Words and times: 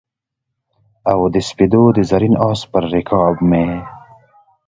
او 1.11 1.19
د 1.33 1.35
سپېدو 1.47 1.83
د 1.97 1.99
زرین 2.09 2.35
آس 2.49 2.61
پر 2.71 2.83
رکاب 2.93 3.35
مې 3.49 3.67